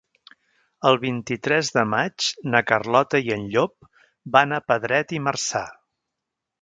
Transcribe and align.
El 0.91 0.95
vint-i-tres 1.01 1.69
de 1.75 1.83
maig 1.91 2.31
na 2.55 2.61
Carlota 2.71 3.21
i 3.27 3.29
en 3.37 3.45
Llop 3.57 3.89
van 4.39 4.57
a 4.59 4.63
Pedret 4.73 5.15
i 5.19 5.21
Marzà. 5.29 5.63